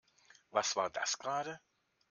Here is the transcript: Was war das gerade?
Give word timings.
Was 0.49 0.75
war 0.75 0.89
das 0.89 1.19
gerade? 1.19 1.59